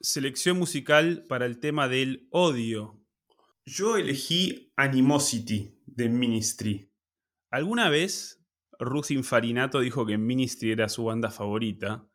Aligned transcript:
selección 0.00 0.58
musical 0.58 1.26
para 1.28 1.46
el 1.46 1.60
tema 1.60 1.88
del 1.88 2.26
odio. 2.30 3.04
Yo 3.66 3.96
elegí 3.96 4.72
Animosity 4.76 5.78
de 5.86 6.08
Ministry. 6.08 6.90
Alguna 7.50 7.90
vez 7.90 8.42
Ruth 8.78 9.10
Infarinato 9.10 9.80
dijo 9.80 10.06
que 10.06 10.16
Ministry 10.16 10.72
era 10.72 10.88
su 10.88 11.04
banda 11.04 11.30
favorita, 11.30 12.08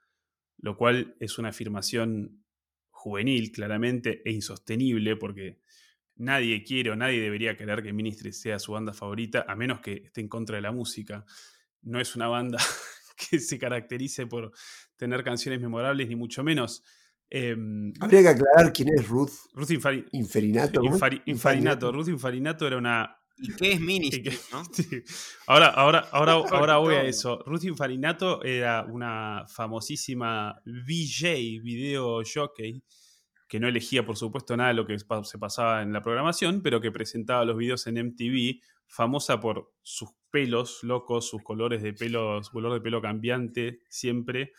lo 0.58 0.78
cual 0.78 1.16
es 1.20 1.38
una 1.38 1.50
afirmación 1.50 2.44
juvenil, 2.90 3.52
claramente, 3.52 4.24
e 4.26 4.32
insostenible, 4.32 5.16
porque 5.16 5.62
nadie 6.16 6.64
quiere 6.64 6.90
o 6.90 6.96
nadie 6.96 7.22
debería 7.22 7.56
querer 7.56 7.84
que 7.84 7.94
Ministry 7.94 8.34
sea 8.34 8.58
su 8.58 8.72
banda 8.72 8.94
favorita, 8.94 9.46
a 9.48 9.56
menos 9.56 9.82
que 9.82 10.06
esté 10.06 10.22
en 10.22 10.28
contra 10.28 10.56
de 10.56 10.64
la 10.64 10.72
música. 10.72 11.24
No 11.84 12.00
es 12.00 12.16
una 12.16 12.28
banda 12.28 12.58
que 13.30 13.40
se 13.40 13.60
caracterice 13.60 14.26
por 14.26 14.52
tener 14.96 15.24
canciones 15.24 15.62
memorables, 15.62 16.08
ni 16.08 16.16
mucho 16.16 16.44
menos. 16.44 16.84
Em, 17.30 17.92
Habría 18.00 18.22
que 18.22 18.28
aclarar 18.30 18.72
quién 18.74 18.90
es 18.90 19.08
Ruth. 19.08 19.32
Ruth 19.54 19.70
Infari- 19.72 20.06
Inferinato. 20.12 20.80
¿cómo? 20.82 20.96
Infari- 20.98 21.22
Infarinato. 21.26 21.92
Ruth 21.92 22.08
Infarinato 22.08 22.68
era 22.68 22.78
una. 22.78 23.18
¿Y 23.38 23.54
qué 23.56 23.74
es 23.74 23.82
Ministry? 23.82 24.38
¿no? 24.52 24.64
Sí. 24.74 24.88
Ahora, 25.48 25.68
ahora, 25.68 26.08
ahora, 26.12 26.34
ahora 26.52 26.78
voy 26.78 26.96
a 26.96 27.04
eso. 27.04 27.44
Ruth 27.46 27.64
Infarinato 27.66 28.42
era 28.44 28.86
una 28.86 29.44
famosísima 29.48 30.62
VJ, 30.66 31.60
video 31.62 32.22
jockey, 32.24 32.82
que 33.48 33.60
no 33.60 33.68
elegía, 33.68 34.06
por 34.06 34.16
supuesto, 34.16 34.56
nada 34.56 34.70
de 34.70 34.76
lo 34.76 34.86
que 34.88 34.98
se 34.98 35.38
pasaba 35.38 35.82
en 35.82 35.92
la 35.92 36.02
programación, 36.02 36.62
pero 36.62 36.80
que 36.80 36.92
presentaba 36.92 37.44
los 37.44 37.58
videos 37.58 37.86
en 37.88 37.98
MTV, 37.98 38.62
famosa 38.88 39.40
por 39.42 39.74
sus 39.82 40.10
pelos 40.32 40.80
locos, 40.84 41.28
sus 41.30 41.42
colores 41.44 41.82
de 41.84 41.92
pelo, 41.94 42.42
su 42.44 42.52
color 42.52 42.74
de 42.74 42.82
pelo 42.82 43.02
cambiante 43.02 43.82
siempre, 43.90 44.54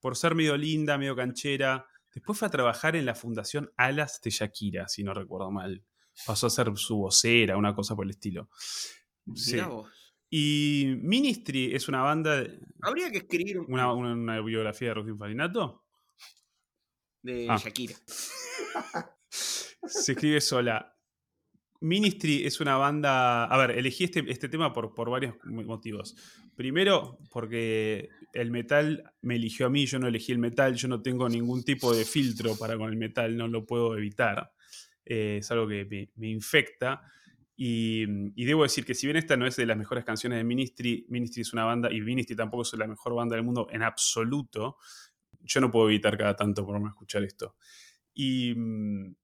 por 0.00 0.16
ser 0.16 0.34
medio 0.34 0.56
linda, 0.56 0.96
medio 0.96 1.14
canchera. 1.16 1.84
Después 2.16 2.38
fue 2.38 2.48
a 2.48 2.50
trabajar 2.50 2.96
en 2.96 3.04
la 3.04 3.14
fundación 3.14 3.70
Alas 3.76 4.22
de 4.22 4.30
Shakira, 4.30 4.88
si 4.88 5.04
no 5.04 5.12
recuerdo 5.12 5.50
mal. 5.50 5.84
Pasó 6.24 6.46
a 6.46 6.50
ser 6.50 6.74
su 6.76 6.96
vocera, 6.96 7.58
una 7.58 7.74
cosa 7.74 7.94
por 7.94 8.06
el 8.06 8.10
estilo. 8.12 8.48
Sí. 9.34 9.60
Y 10.30 10.94
Ministry 11.02 11.74
es 11.74 11.88
una 11.88 12.00
banda, 12.00 12.36
de- 12.40 12.58
Habría 12.80 13.10
que 13.10 13.18
escribir 13.18 13.58
un- 13.60 13.70
una, 13.70 13.92
una- 13.92 14.14
una 14.14 14.40
biografía 14.40 14.88
de 14.88 14.94
Ruth 14.94 15.08
Infarinato. 15.08 15.84
de 17.22 17.48
Ah. 17.50 17.58
Shakira. 17.58 17.94
Se 19.28 20.12
escribe 20.12 20.40
sola. 20.40 20.95
Ministry 21.80 22.44
es 22.44 22.60
una 22.60 22.76
banda. 22.76 23.44
A 23.44 23.56
ver, 23.58 23.72
elegí 23.72 24.04
este, 24.04 24.24
este 24.28 24.48
tema 24.48 24.72
por, 24.72 24.94
por 24.94 25.10
varios 25.10 25.34
motivos. 25.44 26.16
Primero, 26.54 27.18
porque 27.30 28.08
el 28.32 28.50
metal 28.50 29.04
me 29.22 29.36
eligió 29.36 29.66
a 29.66 29.70
mí, 29.70 29.86
yo 29.86 29.98
no 29.98 30.08
elegí 30.08 30.32
el 30.32 30.38
metal, 30.38 30.74
yo 30.74 30.88
no 30.88 31.02
tengo 31.02 31.28
ningún 31.28 31.64
tipo 31.64 31.94
de 31.94 32.04
filtro 32.04 32.56
para 32.56 32.76
con 32.76 32.90
el 32.90 32.96
metal, 32.96 33.36
no 33.36 33.48
lo 33.48 33.66
puedo 33.66 33.96
evitar. 33.96 34.52
Eh, 35.04 35.38
es 35.40 35.50
algo 35.50 35.68
que 35.68 36.10
me, 36.16 36.28
infecta. 36.28 37.02
Y, 37.56 38.04
y 38.34 38.44
debo 38.44 38.64
decir 38.64 38.84
que 38.84 38.94
si 38.94 39.06
bien 39.06 39.16
esta 39.16 39.36
no 39.36 39.46
es 39.46 39.56
de 39.56 39.66
las 39.66 39.76
mejores 39.76 40.04
canciones 40.04 40.38
de 40.38 40.44
Ministry, 40.44 41.06
Ministry 41.08 41.42
es 41.42 41.52
una 41.52 41.64
banda, 41.64 41.92
y 41.92 42.00
Ministry 42.00 42.36
tampoco 42.36 42.62
es 42.62 42.72
la 42.74 42.86
mejor 42.86 43.14
banda 43.14 43.36
del 43.36 43.44
mundo 43.44 43.66
en 43.70 43.82
absoluto, 43.82 44.76
yo 45.42 45.60
no 45.60 45.70
puedo 45.70 45.88
evitar 45.88 46.18
cada 46.18 46.34
tanto 46.36 46.66
por 46.66 46.80
no 46.80 46.88
escuchar 46.88 47.22
esto. 47.22 47.56
Y 48.14 48.54
mm, 48.54 49.14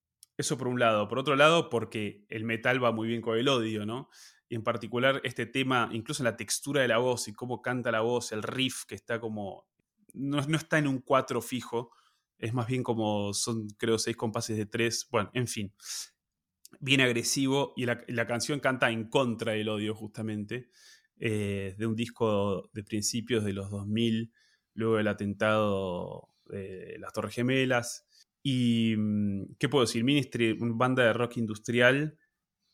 eso 0.43 0.59
por 0.59 0.69
un 0.69 0.79
lado. 0.79 1.09
Por 1.09 1.19
otro 1.19 1.37
lado, 1.37 1.71
porque 1.71 2.27
el 2.29 2.45
metal 2.45 2.83
va 2.83 2.93
muy 2.93 3.09
bien 3.09 3.23
con 3.23 3.39
el 3.39 3.49
odio, 3.49 3.87
¿no? 3.87 4.09
Y 4.49 4.55
en 4.55 4.63
particular 4.63 5.21
este 5.25 5.47
tema, 5.47 5.89
incluso 5.93 6.23
en 6.23 6.27
la 6.27 6.37
textura 6.37 6.83
de 6.83 6.89
la 6.89 6.99
voz 6.99 7.27
y 7.29 7.33
cómo 7.33 7.63
canta 7.63 7.91
la 7.91 8.01
voz, 8.01 8.33
el 8.33 8.43
riff 8.43 8.85
que 8.85 8.95
está 8.95 9.19
como... 9.21 9.67
No, 10.13 10.43
no 10.43 10.57
está 10.59 10.79
en 10.79 10.87
un 10.87 11.01
4 11.01 11.41
fijo, 11.41 11.91
es 12.43 12.53
más 12.53 12.67
bien 12.67 12.83
como 12.83 13.33
son, 13.33 13.69
creo, 13.79 13.99
seis 13.99 14.17
compases 14.17 14.59
de 14.59 14.67
tres. 14.67 15.09
Bueno, 15.11 15.31
en 15.33 15.47
fin. 15.47 15.73
Bien 16.81 17.01
agresivo 17.01 17.73
y 17.77 17.87
la, 17.87 18.05
la 18.09 18.27
canción 18.27 18.59
canta 18.59 18.91
en 18.91 19.09
contra 19.09 19.53
del 19.53 19.69
odio 19.69 19.95
justamente, 19.95 20.69
eh, 21.19 21.77
de 21.79 21.87
un 21.87 21.95
disco 21.95 22.69
de 22.73 22.83
principios 22.83 23.45
de 23.45 23.53
los 23.53 23.71
2000, 23.71 24.33
luego 24.75 24.97
del 24.97 25.07
atentado 25.07 26.35
de 26.47 26.97
las 26.99 27.13
Torres 27.13 27.35
Gemelas. 27.35 28.07
Y, 28.43 28.95
mm, 28.97 29.57
¿qué 29.59 29.69
puedo 29.69 29.85
decir? 29.85 30.05
Ministry, 30.05 30.53
una 30.61 30.75
banda 30.75 31.05
de 31.05 31.13
rock 31.13 31.37
industrial 31.37 32.19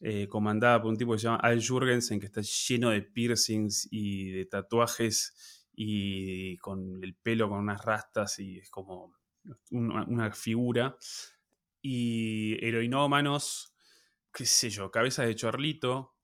eh, 0.01 0.29
comandada 0.29 0.81
por 0.81 0.91
un 0.91 0.97
tipo 0.97 1.13
que 1.13 1.19
se 1.19 1.25
llama 1.25 1.39
Al 1.39 1.65
Jurgensen, 1.67 2.21
que 2.21 2.27
está 2.27 2.41
lleno 2.41 2.91
de 2.91 3.03
piercings 3.03 3.89
y 3.91 4.31
de 4.31 4.47
tatuajes 4.47 5.67
y 5.75 6.57
con 6.59 7.03
el 7.03 7.17
pelo 7.17 7.49
con 7.49 7.59
unas 7.59 7.85
rastas 7.85 8.39
y 8.39 8.59
es 8.59 8.71
como 8.71 9.15
una, 9.71 10.33
figura. 10.33 10.97
Y 11.83 12.65
heroinómanos, 12.65 13.75
qué 14.33 14.47
sé 14.47 14.71
yo, 14.71 14.91
cabezas 14.91 15.27
de 15.27 15.35
chorlito. 15.35 16.15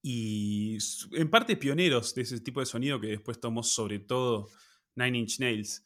Y 0.00 0.78
en 1.12 1.30
parte 1.30 1.56
pioneros 1.56 2.14
de 2.14 2.22
ese 2.22 2.40
tipo 2.40 2.60
de 2.60 2.66
sonido 2.66 3.00
que 3.00 3.08
después 3.08 3.40
tomó 3.40 3.62
sobre 3.62 4.00
todo 4.00 4.48
Nine 4.94 5.18
Inch 5.18 5.40
Nails. 5.40 5.84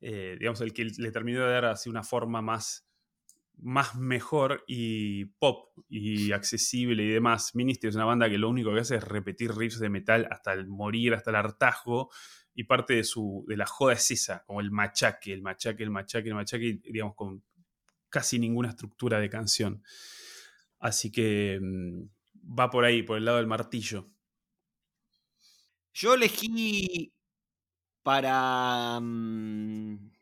Eh, 0.00 0.36
digamos, 0.38 0.60
el 0.60 0.72
que 0.72 0.84
le 0.84 1.10
terminó 1.10 1.44
de 1.44 1.52
dar 1.52 1.64
así 1.66 1.88
una 1.88 2.02
forma 2.02 2.42
más, 2.42 2.86
más 3.58 3.94
mejor 3.96 4.64
y 4.66 5.24
pop 5.24 5.70
y 5.88 6.32
accesible 6.32 7.02
y 7.02 7.08
demás. 7.08 7.54
Ministry 7.54 7.88
es 7.88 7.94
una 7.94 8.04
banda 8.04 8.28
que 8.28 8.38
lo 8.38 8.48
único 8.48 8.72
que 8.74 8.80
hace 8.80 8.96
es 8.96 9.04
repetir 9.04 9.54
riffs 9.54 9.78
de 9.78 9.88
metal 9.88 10.28
hasta 10.30 10.52
el 10.52 10.66
morir, 10.66 11.14
hasta 11.14 11.30
el 11.30 11.36
hartazgo. 11.36 12.10
Y 12.54 12.64
parte 12.64 12.94
de, 12.94 13.04
su, 13.04 13.44
de 13.48 13.56
la 13.56 13.66
joda 13.66 13.92
es 13.92 14.10
esa, 14.10 14.42
como 14.46 14.60
el 14.60 14.70
machaque, 14.70 15.32
el 15.32 15.42
machaque, 15.42 15.82
el 15.82 15.90
machaque, 15.90 16.28
el 16.28 16.34
machaque, 16.34 16.80
digamos, 16.84 17.14
con 17.14 17.42
casi 18.08 18.38
ninguna 18.38 18.70
estructura 18.70 19.20
de 19.20 19.28
canción. 19.28 19.82
Así 20.78 21.12
que 21.12 21.58
mm, 21.60 22.58
va 22.58 22.70
por 22.70 22.84
ahí, 22.84 23.02
por 23.02 23.18
el 23.18 23.26
lado 23.26 23.38
del 23.38 23.46
martillo. 23.46 24.08
Yo 25.92 26.14
elegí 26.14 27.12
para 28.06 29.00
mm, 29.00 30.12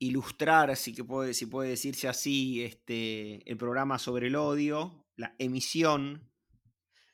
ilustrar, 0.00 0.72
así 0.72 0.92
que 0.92 1.04
puede, 1.04 1.32
si 1.32 1.46
puede 1.46 1.70
decirse 1.70 2.08
así, 2.08 2.64
este, 2.64 3.48
el 3.48 3.56
programa 3.56 4.00
sobre 4.00 4.26
el 4.26 4.34
odio, 4.34 5.06
la 5.14 5.36
emisión 5.38 6.28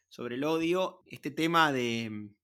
sobre 0.09 0.37
el 0.37 0.45
odio, 0.45 1.03
este 1.09 1.31
tema 1.31 1.73
de 1.73 2.09
mm, 2.11 2.35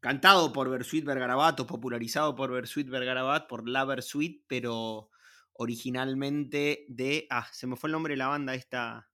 cantado 0.00 0.52
por 0.52 0.68
Bersuit 0.68 1.02
Vergarabat 1.06 1.58
o 1.60 1.66
popularizado 1.66 2.34
por 2.36 2.52
Bersuit 2.52 2.90
Vergarabat, 2.90 3.48
por 3.48 3.66
La 3.66 3.86
Bersuit, 3.86 4.44
pero 4.46 5.08
originalmente 5.54 6.84
de. 6.88 7.26
Ah, 7.30 7.48
se 7.54 7.66
me 7.66 7.76
fue 7.76 7.88
el 7.88 7.92
nombre 7.92 8.12
de 8.12 8.18
la 8.18 8.26
banda 8.28 8.54
esta. 8.54 9.08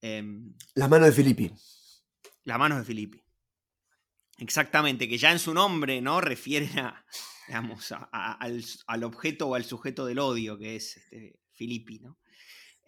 em, 0.00 0.56
Las 0.74 0.90
manos 0.90 1.06
de 1.06 1.12
Filippi. 1.12 1.52
las 2.42 2.58
manos 2.58 2.78
de 2.78 2.84
Filippi. 2.84 3.22
Exactamente, 4.38 5.08
que 5.08 5.18
ya 5.18 5.32
en 5.32 5.38
su 5.38 5.54
nombre, 5.54 6.00
¿no? 6.00 6.20
Refieren 6.20 6.78
a, 6.78 7.04
digamos, 7.48 7.90
a- 7.92 8.08
a- 8.12 8.32
al, 8.34 8.64
al 8.86 9.04
objeto 9.04 9.48
o 9.48 9.54
al 9.54 9.64
sujeto 9.64 10.04
del 10.06 10.18
odio, 10.18 10.58
que 10.58 10.76
es 10.76 10.96
este, 10.98 11.38
Filippi, 11.54 12.00
¿no? 12.00 12.18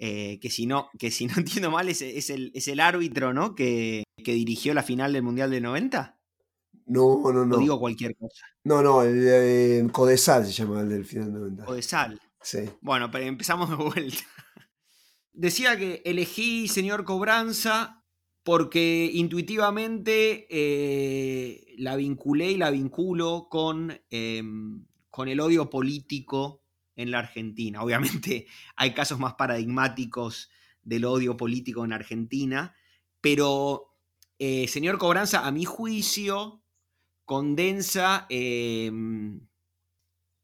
Eh, 0.01 0.39
que, 0.41 0.51
si 0.51 0.67
no, 0.67 0.91
que 0.99 1.11
si 1.11 1.27
no 1.27 1.35
entiendo 1.39 1.71
mal, 1.71 1.89
es, 1.89 2.03
es 2.03 2.31
el, 2.31 2.53
es 2.55 2.69
el 2.69 2.81
árbitro, 2.81 3.33
¿no? 3.33 3.55
Que, 3.55 4.05
que 4.23 4.33
dirigió 4.35 4.75
la 4.75 4.83
final 4.83 5.13
del 5.13 5.23
Mundial 5.23 5.51
del 5.51 5.63
90. 5.63 6.15
No, 6.87 7.03
no, 7.33 7.41
O 7.41 7.45
no. 7.47 7.59
digo 7.59 7.79
cualquier 7.79 8.17
cosa. 8.17 8.47
No, 8.65 8.83
no, 8.83 9.03
el 9.03 9.21
de 9.25 9.89
Codesal 9.93 10.47
se 10.47 10.53
llama 10.53 10.81
el 10.81 10.89
del 10.89 11.05
final 11.05 11.33
90. 11.33 11.65
O 11.67 11.75
de 11.75 11.83
Sal. 11.83 12.21
Sí. 12.41 12.61
Bueno, 12.81 13.11
pero 13.11 13.25
empezamos 13.25 13.69
de 13.71 13.77
vuelta. 13.77 14.23
Decía 15.33 15.77
que 15.77 16.03
elegí 16.05 16.67
Señor 16.69 17.05
Cobranza 17.05 17.98
porque 18.49 19.11
intuitivamente 19.13 20.47
eh, 20.49 21.75
la 21.77 21.97
vinculé 21.97 22.53
y 22.53 22.57
la 22.57 22.71
vinculo 22.71 23.49
con, 23.51 24.01
em, 24.09 24.87
con 25.11 25.29
el 25.29 25.41
odio 25.41 25.69
político 25.69 26.63
en 26.97 27.11
la 27.11 27.19
Argentina. 27.19 27.83
Obviamente 27.83 28.47
hay 28.77 28.95
casos 28.95 29.19
más 29.19 29.35
paradigmáticos 29.35 30.49
del 30.83 31.05
odio 31.05 31.37
político 31.37 31.85
en 31.85 31.93
Argentina, 31.93 32.75
pero 33.21 33.95
eh, 34.39 34.67
Señor 34.67 34.97
Cobranza, 34.97 35.47
a 35.47 35.53
mi 35.53 35.67
juicio, 35.67 36.63
condensa 37.27 38.25
em, 38.31 39.47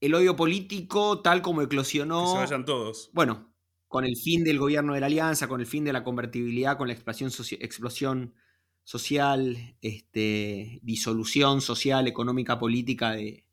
el 0.02 0.14
odio 0.14 0.36
político 0.36 1.22
tal 1.22 1.40
como 1.40 1.60
Que 1.60 1.64
eclosionó 1.64 2.32
se 2.32 2.36
vayan 2.36 2.66
todos. 2.66 3.08
bueno, 3.14 3.53
con 3.94 4.04
el 4.04 4.16
fin 4.16 4.42
del 4.42 4.58
gobierno 4.58 4.92
de 4.92 4.98
la 4.98 5.06
alianza, 5.06 5.46
con 5.46 5.60
el 5.60 5.68
fin 5.68 5.84
de 5.84 5.92
la 5.92 6.02
convertibilidad, 6.02 6.76
con 6.76 6.88
la 6.88 6.94
explosión, 6.94 7.30
explosión 7.60 8.34
social, 8.82 9.76
este, 9.82 10.80
disolución 10.82 11.60
social, 11.60 12.08
económica, 12.08 12.58
política 12.58 13.12
de, 13.12 13.44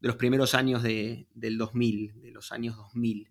los 0.00 0.16
primeros 0.16 0.54
años 0.54 0.82
de- 0.82 1.26
del 1.34 1.58
2000, 1.58 2.22
de 2.22 2.30
los 2.30 2.52
años 2.52 2.74
2000, 2.74 3.28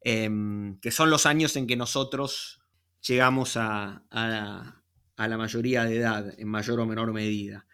em, 0.00 0.80
que 0.80 0.90
son 0.90 1.10
los 1.10 1.26
años 1.26 1.54
en 1.54 1.68
que 1.68 1.76
nosotros 1.76 2.60
llegamos 3.06 3.56
a, 3.56 4.02
a 4.10 5.28
la 5.28 5.38
mayoría 5.38 5.84
de 5.84 5.96
edad, 5.98 6.34
en 6.40 6.48
mayor 6.48 6.80
o 6.80 6.86
menor 6.86 7.12
medida. 7.12 7.68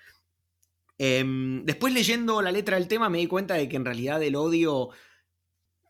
Em, 0.98 1.64
después 1.64 1.94
leyendo 1.94 2.42
la 2.42 2.52
letra 2.52 2.76
del 2.76 2.86
tema 2.86 3.08
me 3.08 3.16
di 3.16 3.28
cuenta 3.28 3.54
de 3.54 3.66
que 3.66 3.76
en 3.76 3.86
realidad 3.86 4.22
el 4.22 4.36
odio 4.36 4.90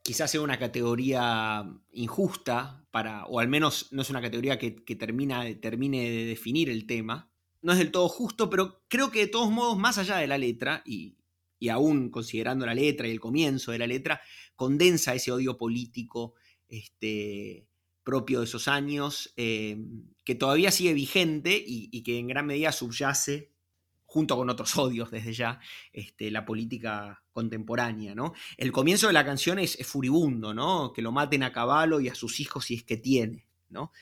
quizás 0.07 0.31
sea 0.31 0.41
una 0.41 0.57
categoría 0.57 1.69
injusta 1.91 2.87
para, 2.93 3.27
o 3.27 3.41
al 3.41 3.49
menos 3.49 3.89
no 3.91 4.03
es 4.03 4.11
una 4.11 4.23
categoría 4.23 4.57
que, 4.57 4.71
termine 4.71 5.59
de 5.59 6.25
definir 6.27 6.71
el 6.71 6.87
tema. 6.87 7.29
No 7.61 7.73
es 7.73 7.79
del 7.79 7.91
todo 7.91 8.09
justo, 8.09 8.49
pero 8.49 8.85
creo 8.87 9.11
que 9.11 9.19
de 9.19 9.27
todos 9.27 9.51
modos, 9.51 9.77
más 9.77 9.99
allá 9.99 10.19
de 10.19 10.29
la 10.29 10.39
letra, 10.39 10.85
y, 10.87 11.17
y 11.59 11.71
aún 11.71 12.11
considerando 12.11 12.65
la 12.67 12.75
letra 12.75 13.09
y 13.09 13.11
el 13.11 13.19
comienzo 13.19 13.73
de 13.73 13.79
la 13.79 13.89
letra, 13.89 14.21
condensa 14.55 15.13
ese 15.13 15.33
odio 15.33 15.59
político 15.59 16.35
este, 16.69 17.67
propio 18.05 18.39
de 18.39 18.45
esos 18.45 18.69
años, 18.69 19.35
eh, 19.37 19.77
que 20.23 20.37
todavía 20.37 20.71
sigue 20.71 20.95
vigente 20.95 21.61
y, 21.67 22.05
que 22.05 22.21
en 22.21 22.29
gran 22.29 22.47
medida 22.47 22.71
subyace, 22.71 23.51
junto 24.17 24.35
con 24.35 24.49
otros 24.49 24.79
odios 24.79 25.11
desde 25.11 25.35
ya, 25.35 25.61
este, 25.93 26.31
la 26.31 26.47
política 26.47 27.23
contemporánea. 27.35 28.15
¿no? 28.15 28.33
El 28.57 28.73
comienzo 28.73 29.09
de 29.09 29.13
la 29.13 29.27
canción 29.27 29.59
es, 29.59 29.77
furibundo, 29.87 30.55
¿no? 30.55 30.91
que 30.95 31.03
lo 31.03 31.13
maten 31.13 31.43
a 31.43 31.53
caballo 31.53 32.01
y 32.01 32.09
a 32.09 32.15
sus 32.15 32.41
hijos 32.41 32.65
si 32.65 32.77
es 32.77 32.83
que 32.83 32.97
tiene. 32.97 33.47
¿no? 33.69 33.93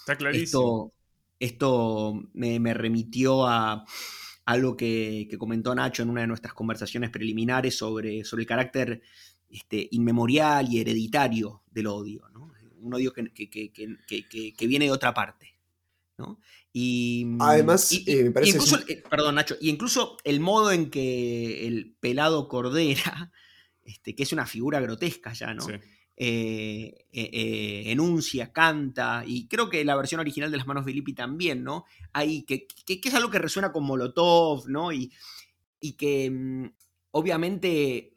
Está 0.00 0.16
clarísimo. 0.16 0.92
Esto, 1.40 2.22
me, 2.34 2.74
remitió 2.74 3.46
a 3.46 3.86
algo 4.44 4.76
que, 4.76 5.26
comentó 5.38 5.74
Nacho 5.74 6.02
en 6.02 6.10
una 6.10 6.20
de 6.20 6.26
nuestras 6.26 6.52
conversaciones 6.52 7.08
preliminares 7.08 7.74
sobre, 7.74 8.24
sobre 8.24 8.42
el 8.42 8.46
carácter 8.46 9.00
este, 9.48 9.88
inmemorial 9.92 10.70
y 10.70 10.80
hereditario 10.80 11.62
del 11.70 11.86
odio, 11.86 12.28
un 12.82 12.92
odio 12.92 13.14
que, 13.14 14.66
viene 14.66 14.84
de 14.84 14.90
otra 14.90 15.14
parte. 15.14 15.51
Y, 16.72 17.26
Además, 17.38 17.92
eh, 18.06 18.24
me 18.24 18.30
parece 18.30 18.52
incluso, 18.52 18.78
eh, 18.88 19.02
perdón 19.08 19.34
Nacho, 19.34 19.56
y 19.60 19.68
incluso 19.68 20.16
el 20.24 20.40
modo 20.40 20.72
en 20.72 20.90
que 20.90 21.66
el 21.66 21.94
pelado 22.00 22.48
Cordera, 22.48 23.30
este, 23.84 24.14
que 24.14 24.22
es 24.22 24.32
una 24.32 24.46
figura 24.46 24.80
grotesca 24.80 25.32
ya, 25.32 25.52
¿no? 25.52 25.66
Eh, 26.16 27.04
enuncia, 27.90 28.52
canta, 28.52 29.24
y 29.26 29.48
creo 29.48 29.68
que 29.68 29.84
la 29.84 29.96
versión 29.96 30.20
original 30.20 30.50
de 30.50 30.56
Las 30.56 30.66
Manos 30.66 30.86
de 30.86 30.92
Lippi 30.92 31.14
también, 31.14 31.62
¿no? 31.62 31.84
Hay, 32.12 32.42
que, 32.44 32.66
es 32.86 33.14
algo 33.14 33.30
que 33.30 33.38
resuena 33.38 33.72
con 33.72 33.84
Molotov, 33.84 34.68
¿no? 34.68 34.92
Y, 34.92 35.12
y 35.80 35.92
que 35.94 36.30
mm, 36.30 36.72
obviamente 37.10 38.12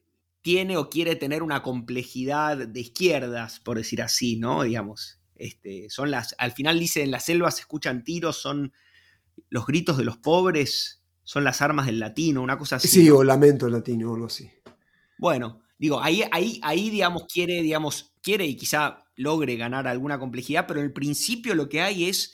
tiene 0.46 0.78
o 0.78 0.90
quiere 0.90 1.16
tener 1.16 1.42
una 1.42 1.64
complejidad 1.64 2.68
de 2.68 2.80
izquierdas, 2.80 3.60
por 3.60 3.78
decir 3.78 4.04
así, 4.04 4.38
¿no? 4.38 4.62
Digamos, 4.62 5.20
este, 5.36 5.90
son 5.90 6.12
las, 6.12 6.36
al 6.38 6.52
final 6.52 6.80
dice, 6.80 7.04
en 7.04 7.12
las 7.12 7.26
selvas 7.26 7.56
se 7.56 7.62
escuchan 7.62 8.04
tiros, 8.04 8.38
son 8.38 8.74
los 9.50 9.66
gritos 9.66 9.98
de 9.98 10.06
los 10.06 10.18
pobres, 10.18 11.04
son 11.24 11.44
las 11.44 11.62
armas 11.62 11.86
del 11.88 12.00
latino, 12.00 12.42
una 12.42 12.58
cosa 12.58 12.78
así. 12.78 12.88
Sí, 12.88 13.10
o 13.10 13.24
lamento 13.24 13.68
latino, 13.70 14.12
o 14.12 14.16
algo 14.16 14.28
así. 14.28 14.50
Bueno, 15.18 15.62
digo, 15.78 16.02
ahí, 16.02 16.24
ahí, 16.32 16.60
ahí, 16.64 16.90
digamos, 16.90 17.26
quiere, 17.32 17.62
digamos, 17.62 18.14
quiere 18.22 18.46
y 18.46 18.56
quizá 18.56 19.06
logre 19.16 19.56
ganar 19.56 19.88
alguna 19.88 20.20
complejidad, 20.20 20.68
pero 20.68 20.80
en 20.80 20.88
el 20.88 20.94
principio 20.94 21.56
lo 21.56 21.70
que 21.70 21.82
hay 21.82 22.06
es 22.06 22.34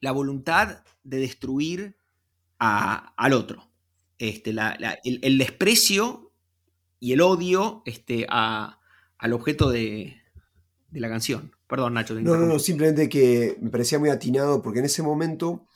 la 0.00 0.12
voluntad 0.12 0.84
de 1.02 1.18
destruir 1.18 1.96
al 2.58 3.32
otro. 3.32 3.70
Este, 4.18 4.54
el, 5.04 5.38
desprecio 5.38 6.32
y 7.00 7.12
el 7.12 7.20
odio 7.20 7.82
este, 7.84 8.26
al 8.28 9.32
objeto 9.32 9.70
de, 9.70 10.22
la 10.92 11.08
canción. 11.08 11.55
Perdón, 11.68 11.94
Nacho. 11.94 12.14
no, 12.14 12.36
no, 12.36 12.46
no, 12.46 12.58
simplemente 12.58 13.08
que 13.08 13.56
me 13.60 13.70
parecía 13.70 13.98
muy 13.98 14.10
atinado 14.10 14.62
porque 14.62 14.78
en 14.78 14.84
ese 14.84 15.02
momento, 15.02 15.66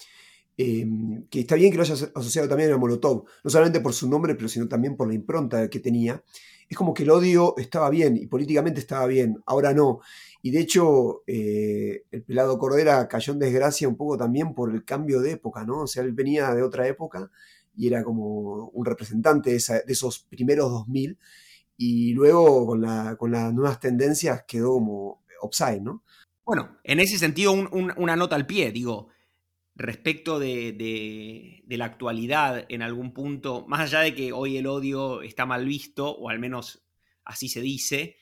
em, 0.57 1.27
que 1.29 1.41
está 1.41 1.57
bien 1.57 1.71
que 1.71 1.79
lo 1.79 1.83
hayas 1.83 2.11
asociado 2.15 2.49
también 2.49 2.73
a 2.73 2.77
Molotov, 2.77 3.25
no 3.43 3.51
solamente 3.51 3.81
por 3.81 3.93
su 3.93 4.09
nombre, 4.09 4.35
pero 4.35 4.49
sino 4.49 4.69
también 4.69 4.97
por 4.97 5.09
la 5.09 5.15
impronta 5.15 5.69
que 5.69 5.81
tenía, 5.81 6.23
es 6.69 6.77
como 6.77 6.95
que 6.95 7.03
el 7.03 7.11
odio 7.11 7.55
estaba 7.59 7.91
bien 7.91 8.17
y 8.17 8.29
políticamente 8.29 8.79
estaba 8.79 9.07
bien, 9.07 9.43
ahora 9.47 9.75
no. 9.75 10.01
Y 10.43 10.53
de 10.53 10.61
hecho, 10.61 11.25
eh, 11.27 12.05
el 12.13 12.23
pelado 12.23 12.59
Cordera 12.59 13.09
cayó 13.09 13.33
en 13.33 13.41
desgracia 13.41 13.89
un 13.89 13.97
poco 13.97 14.17
también 14.17 14.55
por 14.55 14.73
el 14.73 14.85
cambio 14.85 15.21
de 15.21 15.33
época, 15.33 15.65
¿no? 15.65 15.81
O 15.83 15.87
sea, 15.89 16.05
él 16.05 16.13
venía 16.13 16.55
de 16.55 16.63
otra 16.63 16.87
época 16.87 17.31
y 17.77 17.89
era 17.89 18.05
como 18.05 18.69
un 18.69 18.85
representante 18.85 19.51
de, 19.51 19.57
esos 19.57 20.21
primeros 20.31 20.71
2000 20.71 21.19
y 21.77 22.13
luego 22.13 22.67
con, 22.67 22.85
con 23.17 23.33
las 23.33 23.53
nuevas 23.53 23.81
tendencias 23.81 24.45
quedó 24.47 24.75
como 24.75 25.20
¿no? 25.83 26.05
Bueno, 26.45 26.79
en 26.85 27.01
ese 27.01 27.19
sentido 27.19 27.53
una 27.53 28.17
nota 28.17 28.37
al 28.37 28.47
pie, 28.47 28.73
digo, 28.73 29.09
respecto 29.75 30.39
de, 30.39 31.63
la 31.69 31.85
actualidad 31.85 32.67
en 32.69 32.83
algún 32.83 33.13
punto, 33.13 33.65
más 33.69 33.81
allá 33.81 34.01
de 34.01 34.15
que 34.15 34.33
hoy 34.33 34.57
el 34.57 34.67
odio 34.67 35.23
está 35.23 35.47
mal 35.47 35.65
visto, 35.65 36.11
o 36.11 36.29
al 36.29 36.39
menos 36.39 36.85
así 37.25 37.49
se 37.49 37.61
dice, 37.61 38.17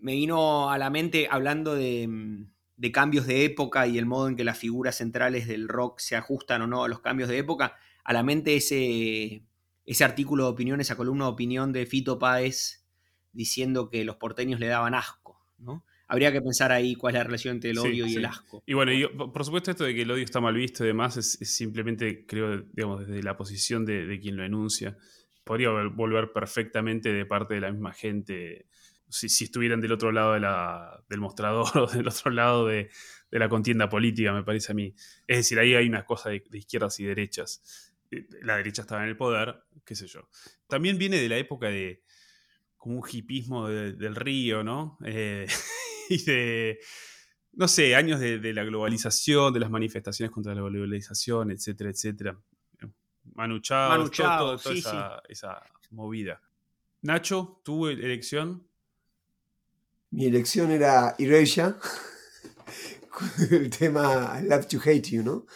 me 0.00 0.12
vino 0.12 0.70
a 0.70 0.78
la 0.78 0.90
mente 0.90 1.28
hablando 1.30 1.74
de, 1.74 2.46
de 2.76 2.92
cambios 2.92 3.26
de 3.26 3.44
época 3.44 3.86
y 3.86 3.98
el 3.98 4.06
modo 4.06 4.28
en 4.28 4.36
que 4.36 4.44
las 4.44 4.58
figuras 4.58 4.96
centrales 4.96 5.46
del 5.46 5.68
rock 5.68 6.00
se 6.00 6.16
ajustan 6.16 6.62
o 6.62 6.66
no 6.66 6.84
a 6.84 6.88
los 6.88 7.00
cambios 7.00 7.28
de 7.28 7.38
época 7.38 7.76
a 8.04 8.12
la 8.12 8.22
mente 8.22 8.56
ese, 8.56 9.44
ese 9.84 10.04
artículo 10.04 10.44
de 10.44 10.50
opinión, 10.50 10.80
esa 10.80 10.96
columna 10.96 11.24
de 11.26 11.30
opinión 11.30 11.72
de 11.72 11.86
Fito 11.86 12.18
Páez 12.18 12.84
diciendo 13.32 13.88
que 13.88 14.04
los 14.04 14.16
porteños 14.16 14.60
le 14.60 14.66
daban 14.66 14.94
asco, 14.94 15.40
¿no? 15.58 15.84
Habría 16.12 16.30
que 16.30 16.42
pensar 16.42 16.70
ahí 16.72 16.94
cuál 16.94 17.14
es 17.14 17.20
la 17.20 17.24
relación 17.24 17.54
entre 17.54 17.70
el 17.70 17.78
odio 17.78 18.06
y 18.06 18.16
el 18.16 18.26
asco. 18.26 18.62
Y 18.66 18.74
bueno, 18.74 18.92
por 19.32 19.46
supuesto 19.46 19.70
esto 19.70 19.84
de 19.84 19.94
que 19.94 20.02
el 20.02 20.10
odio 20.10 20.22
está 20.22 20.42
mal 20.42 20.54
visto 20.54 20.84
y 20.84 20.88
demás 20.88 21.16
es, 21.16 21.38
simplemente, 21.50 22.26
creo, 22.26 22.66
digamos, 22.70 23.06
desde 23.06 23.22
la 23.22 23.34
posición 23.34 23.86
de, 23.86 24.18
quien 24.20 24.36
lo 24.36 24.44
enuncia. 24.44 24.94
Podría 25.42 25.70
volver 25.70 26.30
perfectamente 26.30 27.14
de 27.14 27.24
parte 27.24 27.54
de 27.54 27.62
la 27.62 27.72
misma 27.72 27.94
gente 27.94 28.66
si, 29.08 29.44
estuvieran 29.44 29.80
del 29.80 29.92
otro 29.92 30.12
lado 30.12 30.34
del 31.08 31.20
mostrador 31.20 31.66
o 31.78 31.86
del 31.86 32.06
otro 32.06 32.30
lado 32.30 32.66
de, 32.66 32.90
la 33.30 33.48
contienda 33.48 33.88
política, 33.88 34.34
me 34.34 34.44
parece 34.44 34.72
a 34.72 34.74
mí. 34.74 34.94
Es 35.26 35.38
decir, 35.38 35.58
ahí 35.58 35.74
hay 35.74 35.88
una 35.88 36.04
cosa 36.04 36.28
de 36.28 36.42
izquierdas 36.52 37.00
y 37.00 37.04
derechas. 37.04 37.94
Eh, 38.10 38.26
la 38.42 38.58
derecha 38.58 38.82
estaba 38.82 39.02
en 39.02 39.08
el 39.08 39.16
poder, 39.16 39.64
qué 39.86 39.94
sé 39.94 40.06
yo. 40.08 40.28
También 40.68 40.98
viene 40.98 41.16
de 41.16 41.30
la 41.30 41.38
época 41.38 41.68
de 41.68 42.02
como 42.76 42.96
un 42.96 43.08
hipismo 43.10 43.68
del 43.68 44.14
río, 44.16 44.62
¿no? 44.62 44.98
Eh, 45.06 45.46
y 46.08 46.24
de, 46.24 46.78
no 47.52 47.68
sé, 47.68 47.94
años 47.94 48.20
de, 48.20 48.52
la 48.52 48.64
globalización, 48.64 49.52
de 49.52 49.60
las 49.60 49.70
manifestaciones 49.70 50.32
contra 50.32 50.54
la 50.54 50.62
globalización, 50.62 51.50
etcétera, 51.50 51.90
etcétera. 51.90 52.38
Manu 53.34 53.60
Chao, 53.60 54.10
toda 54.10 54.56
esa, 55.28 55.62
movida. 55.90 56.40
Nacho, 57.02 57.60
¿tuvo 57.64 57.88
elección? 57.88 58.66
Mi 60.10 60.26
elección 60.26 60.70
era 60.70 61.14
Erasure, 61.18 61.74
el 63.50 63.70
tema 63.70 64.38
I 64.40 64.46
love 64.46 64.66
to 64.66 64.78
hate 64.78 65.10
you, 65.10 65.22
¿no? 65.22 65.46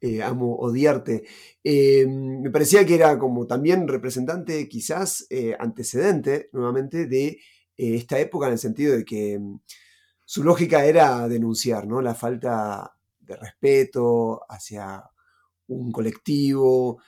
Eh, 0.00 0.22
amo 0.22 0.56
odiarte. 0.56 1.24
Eh, 1.62 2.06
me 2.06 2.50
parecía 2.50 2.86
que 2.86 2.94
era 2.94 3.18
como 3.18 3.46
también 3.46 3.86
representante, 3.86 4.66
quizás 4.68 5.26
eh, 5.28 5.54
antecedente 5.58 6.48
nuevamente 6.52 7.06
de 7.06 7.38
esta 7.76 8.18
época 8.18 8.46
en 8.46 8.52
el 8.52 8.58
sentido 8.58 8.96
de 8.96 9.04
que 9.04 9.38
mm, 9.38 9.60
su 10.30 10.44
lógica 10.44 10.84
era 10.84 11.26
denunciar 11.26 11.88
¿no? 11.88 12.00
la 12.00 12.14
falta 12.14 12.96
de 13.18 13.34
respeto 13.34 14.40
hacia 14.48 15.02
un 15.66 15.90
colectivo. 15.90 17.02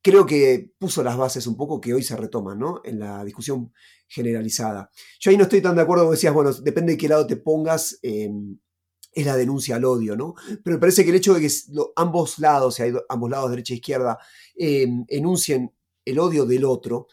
creo 0.00 0.24
que 0.24 0.74
puso 0.78 1.02
las 1.02 1.16
bases 1.16 1.48
un 1.48 1.56
poco 1.56 1.80
que 1.80 1.92
hoy 1.92 2.04
se 2.04 2.16
retoman 2.16 2.56
¿no? 2.56 2.82
en 2.84 3.00
la 3.00 3.24
discusión 3.24 3.72
generalizada. 4.06 4.88
Yo 5.18 5.32
ahí 5.32 5.36
no 5.36 5.42
estoy 5.42 5.60
tan 5.60 5.74
de 5.74 5.82
acuerdo, 5.82 6.08
decías, 6.08 6.32
bueno, 6.32 6.52
depende 6.52 6.92
de 6.92 6.98
qué 6.98 7.08
lado 7.08 7.26
te 7.26 7.34
pongas 7.36 7.98
es 8.00 9.26
la 9.26 9.36
denuncia 9.36 9.74
al 9.74 9.84
odio, 9.84 10.14
¿no? 10.14 10.36
Pero 10.62 10.76
me 10.76 10.80
parece 10.80 11.02
que 11.02 11.10
el 11.10 11.16
hecho 11.16 11.34
de 11.34 11.40
que 11.40 11.50
ambos 11.96 12.38
lados, 12.38 12.80
ambos 13.08 13.28
lados, 13.28 13.50
derecha 13.50 13.74
e 13.74 13.78
izquierda, 13.78 14.18
em, 14.54 15.04
enuncien 15.08 15.72
el 16.04 16.20
odio 16.20 16.46
del 16.46 16.64
otro 16.64 17.08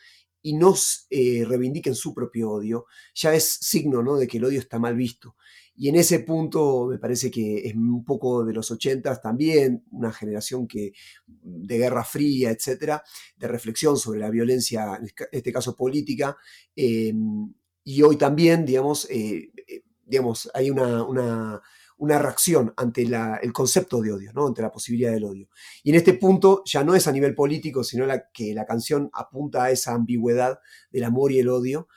y 0.46 0.54
no 0.54 0.76
eh, 1.10 1.44
reivindiquen 1.44 1.96
su 1.96 2.14
propio 2.14 2.52
odio, 2.52 2.86
ya 3.16 3.34
es 3.34 3.46
signo 3.62 4.04
¿no? 4.04 4.16
de 4.16 4.28
que 4.28 4.38
el 4.38 4.46
odio 4.46 4.60
está 4.60 4.78
mal 4.78 4.96
visto. 4.96 5.36
Y 5.76 5.90
en 5.90 5.96
ese 5.96 6.20
punto 6.20 6.86
me 6.86 7.00
parece 7.00 7.32
que 7.32 7.68
es 7.68 7.74
un 7.74 8.06
poco 8.06 8.46
de 8.46 8.54
los 8.54 8.70
ochentas 8.70 9.24
también, 9.24 9.84
una 9.90 10.12
generación 10.12 10.68
que, 10.68 10.94
de 11.26 11.78
guerra 11.80 12.04
fría, 12.04 12.52
etcétera, 12.52 13.02
de 13.36 13.48
reflexión 13.48 13.98
sobre 13.98 14.20
la 14.20 14.30
violencia, 14.30 15.00
en 15.02 15.10
este 15.32 15.52
caso 15.52 15.76
política, 15.76 16.38
em, 16.76 17.52
y 17.84 18.04
hoy 18.04 18.16
también, 18.16 18.66
digamos, 18.66 19.10
eh, 19.10 19.50
eh, 19.68 19.82
digamos 20.06 20.52
hay 20.54 20.70
una 20.70 21.04
una 21.04 21.60
reacción 22.00 22.74
ante 22.78 23.04
el 23.04 23.54
concepto 23.54 24.02
de 24.02 24.12
odio, 24.12 24.34
¿no? 24.34 24.48
ante 24.48 24.62
la 24.62 24.72
posibilidad 24.72 25.12
del 25.12 25.24
odio. 25.24 25.50
Y 25.84 25.92
en 25.92 25.96
este 25.96 26.14
punto 26.14 26.64
ya 26.66 26.84
no 26.84 26.96
es 26.96 27.08
a 27.08 27.12
nivel 27.12 27.36
político, 27.36 27.84
sino 27.84 28.06
la, 28.06 28.30
que 28.32 28.54
la 28.54 28.66
canción 28.66 29.10
apunta 29.14 29.64
a 29.64 29.72
esa 29.72 29.94
ambigüedad 29.94 30.60
del 30.92 31.06
amor 31.06 31.32
y 31.32 31.40
el 31.40 31.50
odio, 31.50 31.88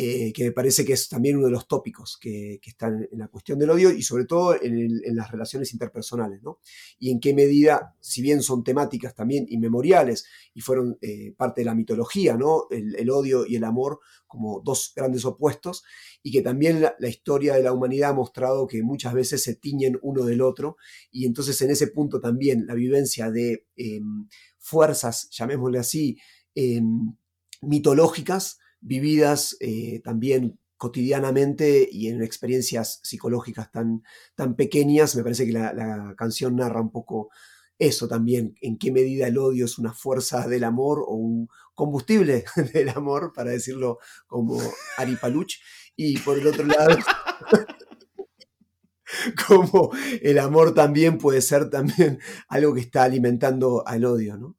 eh, 0.00 0.32
que 0.32 0.44
me 0.44 0.52
parece 0.52 0.84
que 0.84 0.92
es 0.92 1.08
también 1.08 1.38
uno 1.38 1.46
de 1.46 1.50
los 1.50 1.66
tópicos 1.66 2.18
que, 2.20 2.60
están 2.64 3.08
en 3.10 3.18
la 3.18 3.26
cuestión 3.26 3.58
del 3.58 3.70
odio 3.70 3.90
y 3.90 4.02
sobre 4.02 4.26
todo 4.26 4.54
en, 4.62 5.00
las 5.16 5.28
relaciones 5.32 5.72
interpersonales, 5.72 6.40
¿no? 6.40 6.60
Y 7.00 7.10
en 7.10 7.18
qué 7.18 7.34
medida, 7.34 7.96
si 7.98 8.22
bien 8.22 8.44
son 8.44 8.62
temáticas 8.62 9.16
también 9.16 9.46
inmemoriales 9.48 10.24
y 10.54 10.60
fueron 10.60 10.98
eh, 11.00 11.34
parte 11.36 11.62
de 11.62 11.64
la 11.64 11.74
mitología, 11.74 12.36
¿no? 12.36 12.68
El, 12.70 13.10
odio 13.10 13.44
y 13.44 13.56
el 13.56 13.64
amor 13.64 13.98
como 14.28 14.62
dos 14.64 14.92
grandes 14.94 15.24
opuestos 15.24 15.82
y 16.22 16.30
que 16.30 16.42
también 16.42 16.80
la, 16.80 17.08
historia 17.08 17.54
de 17.54 17.64
la 17.64 17.72
humanidad 17.72 18.10
ha 18.10 18.14
mostrado 18.14 18.68
que 18.68 18.84
muchas 18.84 19.14
veces 19.14 19.42
se 19.42 19.56
tiñen 19.56 19.98
uno 20.02 20.24
del 20.24 20.42
otro 20.42 20.76
y 21.10 21.26
entonces 21.26 21.60
en 21.62 21.70
ese 21.70 21.88
punto 21.88 22.20
también 22.20 22.66
la 22.68 22.74
vivencia 22.74 23.32
de 23.32 23.66
em, 23.74 24.28
fuerzas, 24.60 25.28
llamémosle 25.32 25.80
así, 25.80 26.18
em, 26.54 27.16
mitológicas, 27.62 28.60
vividas 28.80 29.56
eh, 29.60 30.00
también 30.04 30.58
cotidianamente 30.78 31.86
y 31.90 32.08
en 32.08 32.22
experiencias 32.22 33.00
psicológicas 33.02 33.70
tan, 33.70 34.02
tan 34.34 34.54
pequeñas, 34.54 35.16
me 35.16 35.24
parece 35.24 35.44
que 35.44 35.52
la, 35.52 36.14
canción 36.16 36.56
narra 36.56 36.80
un 36.80 36.92
poco 36.92 37.30
eso 37.78 38.08
también, 38.08 38.54
en 38.60 38.78
qué 38.78 38.90
medida 38.90 39.28
el 39.28 39.38
odio 39.38 39.64
es 39.64 39.78
una 39.78 39.92
fuerza 39.92 40.48
del 40.48 40.64
amor 40.64 41.04
o 41.06 41.14
un 41.14 41.48
combustible 41.74 42.44
del 42.74 42.88
amor, 42.90 43.32
para 43.34 43.50
decirlo 43.50 43.98
como 44.26 44.60
Ari 44.96 45.16
Paluch, 45.16 45.54
y 45.96 46.18
por 46.18 46.38
el 46.38 46.46
otro 46.46 46.64
lado, 46.64 46.96
como 49.48 49.90
el 50.22 50.38
amor 50.38 50.74
también 50.74 51.18
puede 51.18 51.40
ser 51.40 51.70
también 51.70 52.20
algo 52.48 52.74
que 52.74 52.80
está 52.80 53.04
alimentando 53.04 53.86
al 53.86 54.04
odio, 54.04 54.36
¿no? 54.36 54.56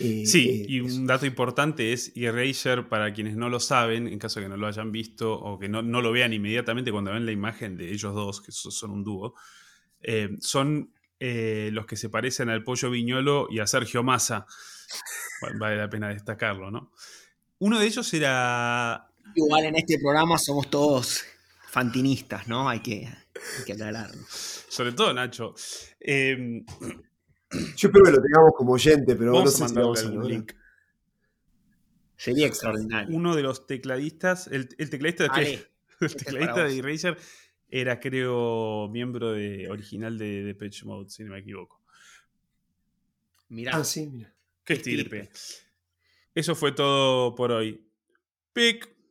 Eh, 0.00 0.24
sí, 0.24 0.48
eh, 0.48 0.66
y 0.66 0.80
un 0.80 1.06
dato 1.06 1.26
importante 1.26 1.92
es 1.92 2.12
Eraser, 2.16 2.88
para 2.88 3.12
quienes 3.12 3.36
no 3.36 3.50
lo 3.50 3.60
saben, 3.60 4.08
en 4.08 4.18
caso 4.18 4.40
de 4.40 4.46
que 4.46 4.48
no 4.50 4.56
lo 4.56 4.66
hayan 4.66 4.92
visto 4.92 5.32
o 5.34 5.58
que 5.58 5.68
no, 5.68 5.82
lo 5.82 6.12
vean 6.12 6.32
inmediatamente 6.32 6.90
cuando 6.90 7.12
ven 7.12 7.26
la 7.26 7.32
imagen 7.32 7.76
de 7.76 7.92
ellos 7.92 8.14
dos, 8.14 8.40
que 8.40 8.50
son 8.50 8.90
un 8.90 9.04
dúo, 9.04 9.34
eh, 10.02 10.36
son 10.40 10.92
los 11.20 11.84
que 11.84 11.96
se 11.96 12.08
parecen 12.08 12.48
al 12.48 12.64
Pollo 12.64 12.90
Viñolo 12.90 13.46
y 13.50 13.58
a 13.58 13.66
Sergio 13.66 14.02
Massa. 14.02 14.46
vale 15.58 15.76
la 15.76 15.90
pena 15.90 16.08
destacarlo, 16.08 16.70
¿no? 16.70 16.92
Uno 17.58 17.78
de 17.78 17.86
ellos 17.86 18.12
era... 18.14 19.06
Igual 19.34 19.66
en 19.66 19.76
este 19.76 19.98
programa 19.98 20.38
somos 20.38 20.70
todos 20.70 21.22
fantinistas, 21.68 22.48
¿no? 22.48 22.70
Hay 22.70 22.80
que, 22.80 23.06
aclararlo. 23.70 24.22
Sobre 24.28 24.92
todo 24.92 25.12
Nacho. 25.12 25.54
Yo 27.50 27.88
espero 27.88 28.04
que 28.04 28.12
lo 28.12 28.22
tengamos 28.22 28.52
como 28.56 28.72
oyente, 28.72 29.16
pero 29.16 29.32
vamos 29.32 29.60
no 29.72 29.94
sé 29.96 30.06
a 30.06 30.10
link. 30.10 30.52
Sería 32.16 32.46
extraordinario. 32.46 33.16
Uno 33.16 33.34
de 33.34 33.42
los 33.42 33.66
tecladistas, 33.66 34.46
el, 34.48 34.68
tecladista, 34.68 35.24
de, 35.24 35.54
el 35.54 35.66
este 36.00 36.24
tecladista 36.24 36.64
de 36.64 36.78
Eraser 36.78 37.16
era, 37.68 37.98
creo, 37.98 38.88
miembro 38.88 39.32
de, 39.32 39.68
original 39.70 40.18
de, 40.18 40.44
de 40.44 40.54
Patch 40.54 40.84
Mode, 40.84 41.08
si 41.08 41.24
no 41.24 41.32
me 41.32 41.38
equivoco. 41.38 41.80
Mirá. 43.48 43.72
Ah, 43.74 43.84
sí, 43.84 44.06
mira. 44.06 44.32
Qué 44.64 44.74
estirpe. 44.74 45.30
Eso 46.34 46.54
fue 46.54 46.72
todo 46.72 47.34
por 47.34 47.50
hoy. 47.50 47.84
Pic. 48.52 48.88